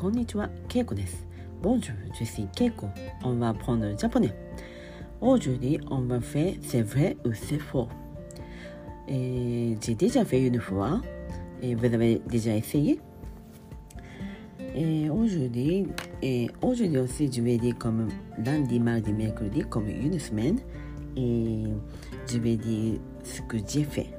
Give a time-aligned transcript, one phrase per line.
[0.00, 1.26] こんにちは、ケイコです。
[1.62, 2.88] Bonjour, je suis Keiko.
[3.24, 4.32] On va prendre le japonais.
[5.20, 7.88] Aujourd'hui, on va faire c'est vrai ou c'est faux.
[9.08, 11.00] Et J'ai déjà fait une fois.
[11.62, 13.00] Et vous avez déjà essayé.
[14.74, 15.86] Et aujourd'hui,
[16.22, 18.08] et aujourd'hui aussi, je vais dire comme
[18.44, 20.58] lundi, mardi, mercredi, comme une semaine.
[21.16, 21.64] Et
[22.26, 24.10] je vais dire ce que j'ai fait.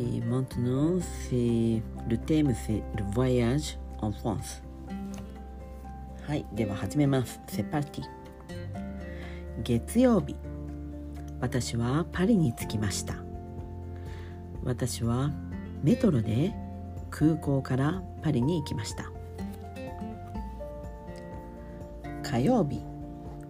[0.00, 4.61] Et maintenant, c'est le thème, c'est le voyage en France.
[6.27, 7.39] はい、では始めます。
[7.47, 8.01] C'est parti。
[9.63, 10.35] 月曜日、
[11.39, 13.15] 私はパリに着きました。
[14.63, 15.31] 私は
[15.83, 16.53] メトロで
[17.09, 19.11] 空港からパリに行きました。
[22.23, 22.81] 火曜日、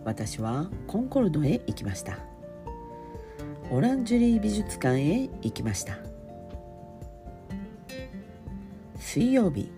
[0.03, 2.17] 私はコンコルドへ行きました。
[3.71, 5.97] オランジュリー美術館へ行きました。
[8.97, 9.69] 水曜日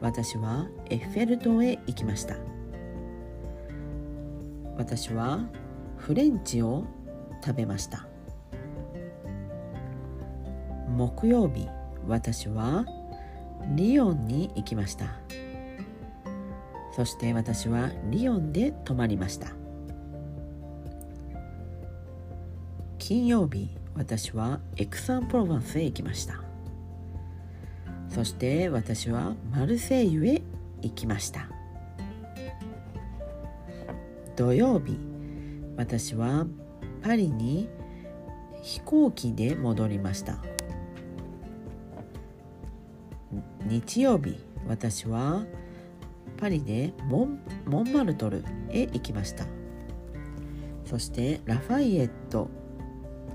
[0.00, 2.36] 私はエッフェル塔へ行きました。
[4.76, 5.40] 私は
[5.96, 6.84] フレンチを
[7.44, 8.06] 食べました。
[10.96, 11.68] 木曜日
[12.06, 12.86] 私は
[13.74, 15.06] リヨンに行きました。
[16.94, 19.52] そして私はリヨンで泊まりました。
[22.98, 26.47] 金曜日私はエクサンプロバンスへ行きました。
[28.10, 30.42] そして私はマルセイユへ
[30.82, 31.48] 行きました。
[34.36, 34.98] 土曜日
[35.76, 36.46] 私は
[37.02, 37.68] パリに
[38.62, 40.38] 飛行機で戻りました。
[43.66, 45.44] 日曜日私は
[46.38, 49.44] パリでモンモンマルトルへ行きました。
[50.84, 52.48] そしてラファイエット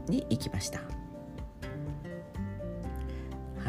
[0.07, 0.92] に行きました。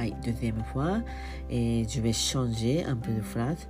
[0.04, 1.00] はい、deuxième fois,
[1.48, 3.66] et je vais changer un peu de phrase.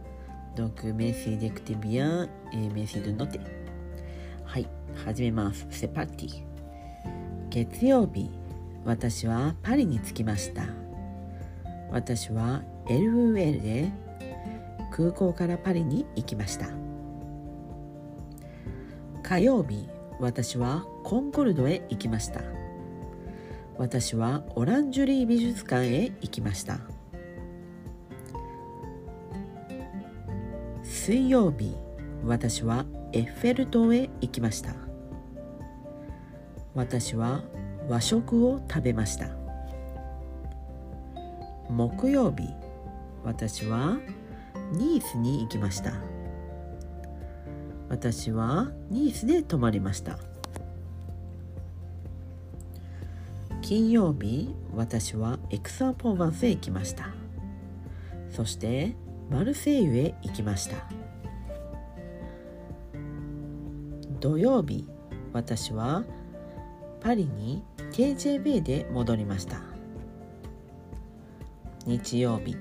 [0.57, 3.39] Donc, merci d'écouter bien et merci de noter.
[4.45, 4.69] はい、
[5.05, 5.65] 始めます。
[5.71, 6.43] C'est parti.
[7.51, 8.33] 月曜日、
[8.85, 10.65] 私はパリに着きました。
[11.93, 13.93] 私は LUL で
[14.91, 16.67] 空港からパリに行きました。
[19.23, 22.64] 火曜日、私はコンコルドへ行きました。
[23.77, 26.79] 私はオランジュリー美術館へ行きました。
[30.83, 31.75] 水曜日
[32.25, 34.75] 私はエッフェル塔へ行きました。
[36.75, 37.43] 私は
[37.89, 39.29] 和食を食べました。
[41.69, 42.49] 木曜日
[43.25, 43.99] 私は
[44.73, 45.95] ニースに行きました。
[47.89, 50.19] 私はニースで泊まりました。
[53.65, 57.09] 金曜日私はエクサーポーバンスへ行きました。
[58.29, 58.95] そして
[59.31, 60.87] マルセイユへ行きました。
[64.21, 64.87] 土曜日
[65.33, 66.05] 私は
[67.01, 69.63] パリに KJB で戻りました。
[71.87, 72.59] 日曜日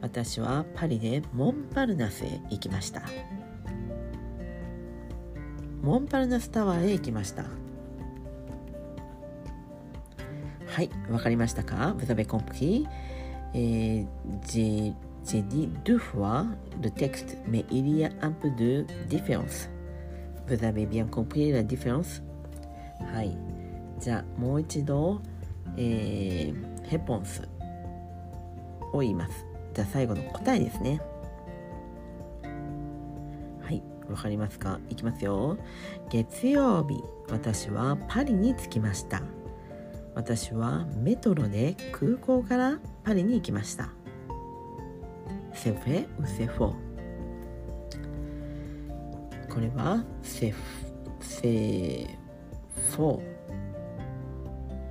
[0.00, 3.02] 私はパリでモンパルナスへ行きました。
[5.82, 7.44] モンパルナスタワーへ行きました。
[10.76, 12.86] はい、わかりましたか Vous avez compris
[13.54, 14.04] Et
[14.46, 14.92] j'ai,
[15.24, 16.44] j'ai dit deux fois
[16.82, 19.70] le texte, mais il y a un peu de différence.
[20.46, 22.22] Vous avez bien compris la différence
[23.10, 23.34] はい。
[23.98, 25.22] じゃあ、もう一度、
[25.78, 27.48] えー、ヘポンス
[28.92, 29.46] を言います。
[29.72, 31.00] じゃあ、最後の答えですね。
[33.62, 35.56] はい、わかりますかいきますよ。
[36.10, 39.22] 月曜日、私はパリに着きました。
[40.16, 43.90] 私はメトロで空港からパリに行きました。
[45.52, 46.74] C'est vrai ou c'est faux?
[49.50, 50.54] これは c'est
[51.20, 52.08] c'est
[52.96, 53.20] faux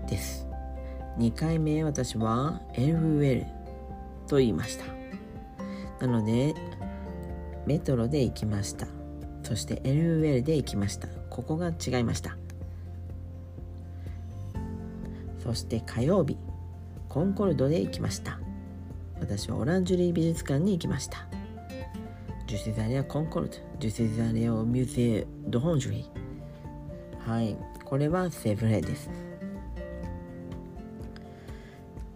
[0.08, 0.48] です。
[1.18, 3.46] 2回目私は LL
[4.28, 4.86] と言いました。
[6.06, 6.54] なので
[7.66, 8.86] メトロで行きました。
[9.42, 11.08] そして LL で行きました。
[11.32, 12.38] ここが違いました。
[15.46, 16.38] そして火曜日
[17.08, 18.40] コンコルドで行きました。
[19.20, 21.28] 私はオランジュリー美術館に行きました。
[22.48, 27.32] ジュセザレアコンコルドジュセザレアミュゼドホンジュリー。
[27.32, 27.56] はい
[27.86, 29.12] これはセブレです。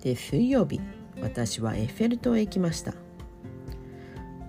[0.02, 0.81] で水曜日
[1.22, 2.96] 私はエッフェル塔へ行きました。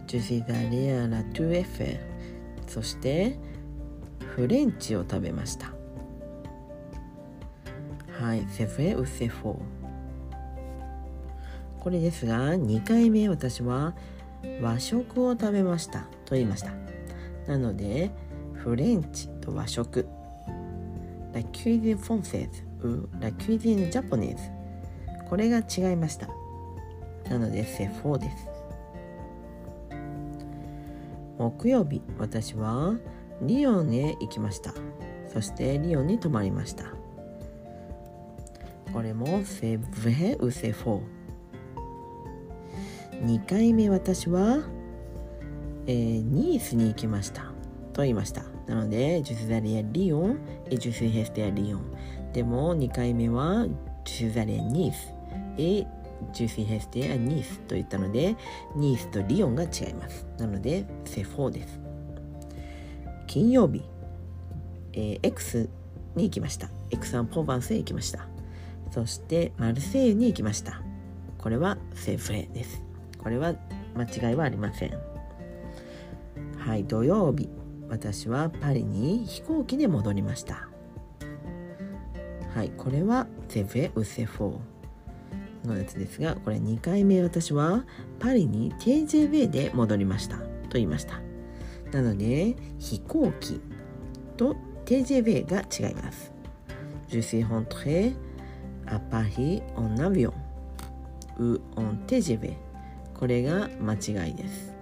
[0.06, 2.00] ジュセザレアラトゥエッフェル。
[2.66, 3.38] そして
[4.34, 5.79] フレンチを食べました。
[8.20, 9.56] はい、セフェウセフォ。
[11.80, 13.94] これですが、2回目私は
[14.60, 16.72] 和食を食べましたと言いました。
[17.46, 18.10] なので
[18.52, 20.06] フレンチと和食。
[21.32, 22.50] La cuisine française
[22.84, 24.36] ou la cuisine japonaise
[25.28, 26.28] これが違いました。
[27.30, 28.48] なのでセフォーです。
[31.38, 32.96] 木曜日私は
[33.40, 34.74] リヨンへ行きました。
[35.32, 36.99] そしてリヨンに泊まりました。
[38.92, 40.34] これもセブヘ？
[40.34, 43.24] ウセフォー。
[43.24, 44.60] 2回目私は、
[45.86, 47.42] えー、ニースに行きました。
[47.92, 48.44] と言いました。
[48.66, 50.38] なのでジュスザリアリヨン。
[50.70, 52.32] えジュスヘステアリヨン。
[52.32, 53.66] でも2回目は
[54.04, 55.12] ジュスザリアニース。
[55.58, 55.86] え
[56.32, 57.60] ジュシーヘステやニース。
[57.60, 58.36] と言ったので
[58.76, 60.26] ニースとリヨンが違います。
[60.38, 61.80] なのでセフォーです。
[63.26, 63.82] 金曜日、
[64.92, 65.68] えー、X
[66.16, 66.70] に行きました。
[66.90, 68.26] X アンポーバンスへ行きました。
[68.90, 70.82] そしてマルセイユに行きました。
[71.38, 72.82] これは c'est vrai です。
[73.18, 73.54] これは
[73.96, 74.98] 間違いはありません。
[76.58, 77.48] はい土曜日。
[77.88, 80.68] 私はパリに飛行機で戻りました。
[82.54, 84.58] はいこれは c'est vrai ou c'est faux。
[85.64, 87.84] のやつですがこれ2回目私は
[88.18, 90.36] パリに TJB で戻りました。
[90.38, 91.20] と言いました。
[91.92, 93.60] なので飛行機
[94.36, 96.32] と TJB が違います。
[97.08, 98.14] Je suis rentré
[98.90, 100.32] à Paris en avion
[101.38, 102.54] ou en TGV
[103.14, 104.74] これが間違いです。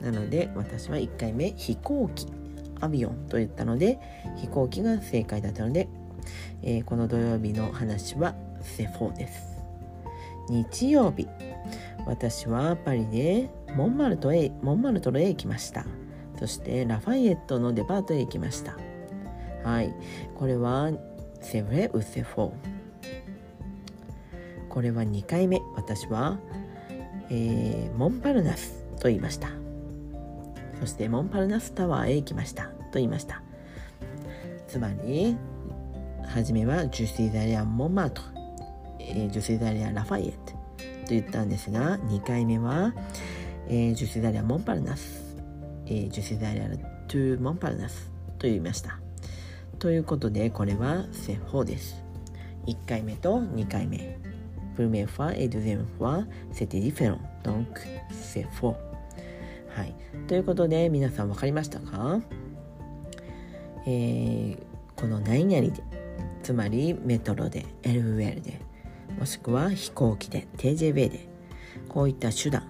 [0.00, 2.26] なので私は1回目飛行機。
[2.80, 3.98] アビオンと言ったので
[4.36, 5.88] 飛行機が正解だったので、
[6.62, 9.56] えー、この土曜日の話はセフォーです。
[10.48, 11.28] 日曜日。
[12.06, 15.86] 私はパリでモンマルトルへモンマルトルへ行きました。
[16.38, 18.76] そしてラファイエットのデパートへ行きました。
[19.62, 19.94] はい。
[20.34, 20.90] これは
[21.40, 22.83] c'est vrai ou c'est faux。
[24.74, 25.62] これは2回目。
[25.76, 26.36] 私は、
[27.30, 29.48] えー、モンパルナスと言いました。
[30.80, 32.64] そしてモンパルナスタワーへ行きました。
[32.64, 33.40] と言いました。
[34.66, 35.36] つまり
[36.26, 38.22] 初めはジュシーザリアン・モンマルト。
[38.98, 40.58] えー、ジュセダリア・ラファイエットと
[41.10, 42.94] 言ったんですが2回目は、
[43.68, 45.36] えー、ジュセダリア・モンパルナス、
[45.86, 48.98] えー、ジュセダリア・トゥ・モンパルナスと言いました。
[49.78, 52.02] ということでこれはセフォです。
[52.66, 54.33] 1回目と2回目。
[54.74, 57.18] Première fois et deuxième fois, c'était différent.
[57.42, 57.66] Donc,
[58.10, 58.74] c'est faux.
[59.76, 59.94] はい。
[60.28, 62.20] ということで、皆さん分かりましたか？
[63.86, 64.58] えー、
[64.96, 65.82] この何々で、
[66.42, 68.60] つまりメトロで、LUL で、
[69.18, 71.28] もしくは飛行機で TJB で
[71.88, 72.64] こういった手段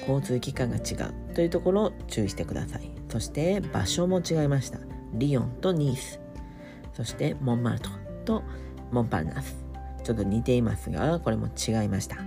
[0.00, 4.78] 交通機関が違うというところを注意してくださいそして場所も違いました
[5.14, 6.20] リヨンとニース
[6.94, 7.90] そしてモンマルト
[8.24, 8.42] と
[8.90, 9.65] モンパルナス
[10.06, 12.18] ちょっと似ていますがこれも違いました。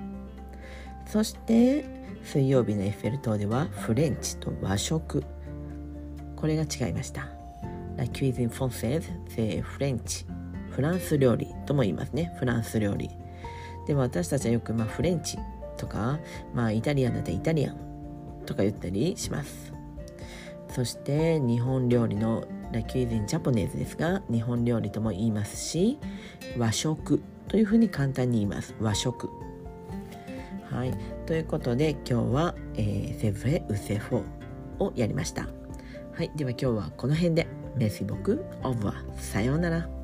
[1.05, 1.85] そして
[2.25, 5.23] 水曜日のエッフェル塔ではフレンチと和食。
[6.35, 7.29] これが違いました。
[7.95, 10.25] La cuisine française c'est French.
[10.71, 12.35] フランス料理とも言いますね。
[12.37, 13.09] フランス料理。
[13.87, 15.37] でも私たちはよく、まあ、フレンチ
[15.77, 16.19] とか、
[16.53, 17.77] まあ、イタリアンだったらイタリアン
[18.45, 19.71] とか言ったりします。
[20.69, 22.43] そして日本料理の
[22.73, 25.97] ラキュイゼンジャポネーズですが日本料理とも言いますし
[26.57, 27.21] 和食。
[27.49, 28.73] というふうに簡単に言います。
[28.79, 29.29] 和食。
[30.71, 30.93] はい。
[31.25, 34.23] ということで今日は、えー、セブレ・ウセフォ
[34.85, 35.49] をやりました。
[36.13, 36.31] はい。
[36.35, 37.47] では今日はこの辺で。
[37.75, 38.43] メシボク。
[38.63, 39.98] オブはさようなら。